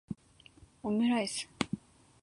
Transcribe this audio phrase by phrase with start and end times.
[0.87, 1.45] omuraisu